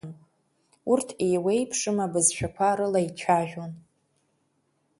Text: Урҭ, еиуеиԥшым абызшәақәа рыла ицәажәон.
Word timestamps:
Урҭ, 0.91 1.07
еиуеиԥшым 1.25 1.97
абызшәақәа 2.05 2.77
рыла 2.77 2.99
ицәажәон. 3.07 3.71